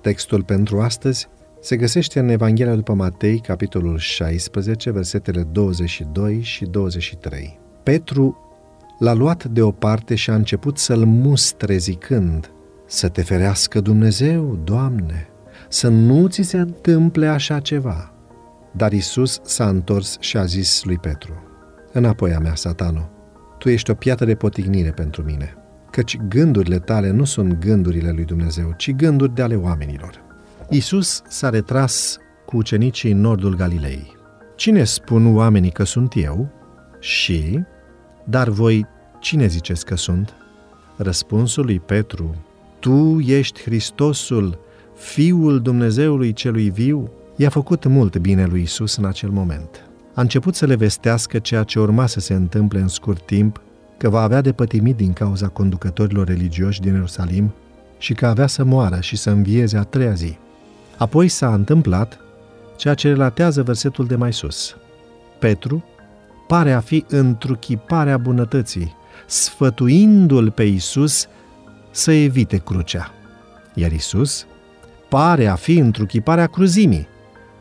[0.00, 1.28] Textul pentru astăzi
[1.60, 7.58] se găsește în Evanghelia după Matei, capitolul 16, versetele 22 și 23.
[7.82, 8.48] Petru
[8.98, 12.52] l-a luat deoparte și a început să-l mustre zicând,
[12.86, 15.28] Să te ferească Dumnezeu, Doamne,
[15.68, 18.12] să nu ți se întâmple așa ceva.
[18.72, 21.42] Dar Isus s-a întors și a zis lui Petru,
[21.92, 23.10] Înapoi a mea, satano,
[23.58, 25.54] tu ești o piatră de potignire pentru mine,
[25.90, 30.22] căci gândurile tale nu sunt gândurile lui Dumnezeu, ci gânduri de ale oamenilor.
[30.70, 34.16] Isus s-a retras cu ucenicii în nordul Galilei.
[34.56, 36.48] Cine spun oamenii că sunt eu?
[37.00, 37.60] Și,
[38.24, 38.86] dar voi
[39.20, 40.34] cine ziceți că sunt?
[40.96, 42.34] Răspunsul lui Petru,
[42.78, 44.58] Tu ești Hristosul,
[44.94, 49.88] Fiul Dumnezeului celui viu, i-a făcut mult bine lui Isus în acel moment.
[50.14, 53.60] A început să le vestească ceea ce urma să se întâmple în scurt timp,
[53.98, 57.52] că va avea de pătimit din cauza conducătorilor religioși din Ierusalim
[57.98, 60.36] și că avea să moară și să învieze a treia zi.
[60.96, 62.18] Apoi s-a întâmplat
[62.76, 64.76] ceea ce relatează versetul de mai sus.
[65.38, 65.84] Petru
[66.46, 68.94] pare a fi întruchiparea bunătății,
[69.26, 71.26] sfătuindu-l pe Isus
[71.90, 73.12] să evite crucea.
[73.74, 74.46] Iar Isus
[75.08, 77.08] pare a fi întruchiparea cruzimii,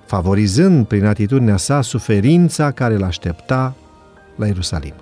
[0.05, 3.75] favorizând prin atitudinea sa suferința care îl aștepta
[4.35, 4.93] la Ierusalim.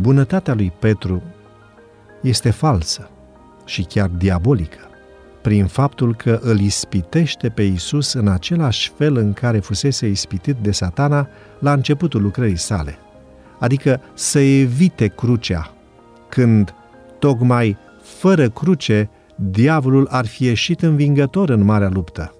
[0.00, 1.22] Bunătatea lui Petru
[2.22, 3.10] este falsă
[3.64, 4.78] și chiar diabolică,
[5.42, 10.70] prin faptul că îl ispitește pe Isus în același fel în care fusese ispitit de
[10.70, 12.98] satana la începutul lucrării sale,
[13.58, 15.74] adică să evite crucea,
[16.28, 16.74] când
[17.18, 22.34] tocmai fără cruce diavolul ar fi ieșit învingător în marea luptă.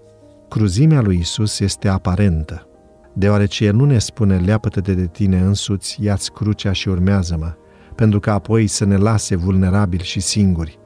[0.48, 2.66] Cruzimea lui Isus este aparentă,
[3.14, 7.54] deoarece El nu ne spune leapătă-te de tine însuți, ia-ți crucea și urmează-mă,
[7.94, 10.78] pentru că apoi să ne lase vulnerabili și singuri,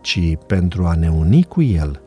[0.00, 2.02] ci pentru a ne uni cu El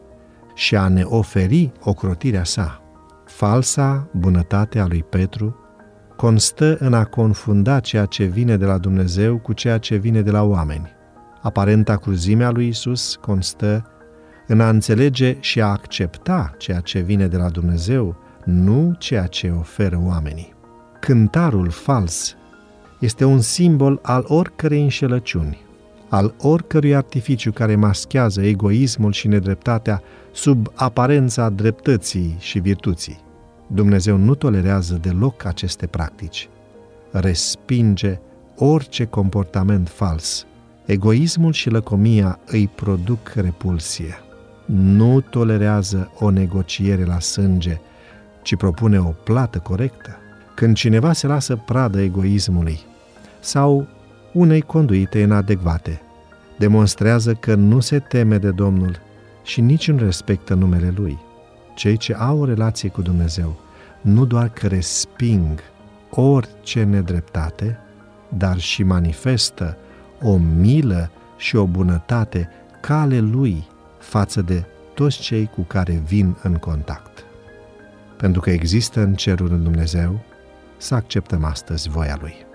[0.53, 2.81] și a ne oferi ocrotirea sa.
[3.25, 5.59] Falsa bunătate a lui Petru
[6.15, 10.31] constă în a confunda ceea ce vine de la Dumnezeu cu ceea ce vine de
[10.31, 10.93] la oameni.
[11.41, 13.89] Aparenta cruzimea lui Isus constă
[14.47, 19.53] în a înțelege și a accepta ceea ce vine de la Dumnezeu, nu ceea ce
[19.59, 20.53] oferă oamenii.
[20.99, 22.35] Cântarul fals
[22.99, 25.61] este un simbol al oricărei înșelăciuni,
[26.09, 30.01] al oricărui artificiu care maschează egoismul și nedreptatea
[30.31, 33.23] sub aparența dreptății și virtuții.
[33.67, 36.49] Dumnezeu nu tolerează deloc aceste practici.
[37.11, 38.19] Respinge
[38.55, 40.45] orice comportament fals.
[40.85, 44.19] Egoismul și lăcomia îi produc repulsie
[44.65, 47.79] nu tolerează o negociere la sânge,
[48.45, 50.17] ci propune o plată corectă.
[50.55, 52.79] Când cineva se lasă pradă egoismului
[53.39, 53.87] sau
[54.33, 56.01] unei conduite inadecvate,
[56.57, 58.99] demonstrează că nu se teme de Domnul
[59.43, 61.19] și nici nu respectă numele Lui.
[61.75, 63.59] Cei ce au o relație cu Dumnezeu
[64.01, 65.59] nu doar că resping
[66.09, 67.79] orice nedreptate,
[68.29, 69.77] dar și manifestă
[70.21, 72.49] o milă și o bunătate
[72.81, 73.67] cale Lui
[73.99, 77.25] față de toți cei cu care vin în contact.
[78.17, 80.19] Pentru că există în cerul în Dumnezeu,
[80.77, 82.45] să acceptăm astăzi voia Lui.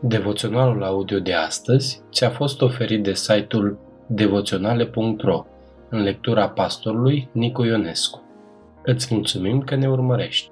[0.00, 5.46] Devoționalul audio de astăzi ți-a fost oferit de site-ul devoționale.ro
[5.88, 8.22] în lectura pastorului Nicu Ionescu.
[8.82, 10.50] Îți mulțumim că ne urmărești!